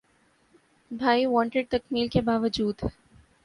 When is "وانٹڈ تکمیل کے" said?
1.25-2.21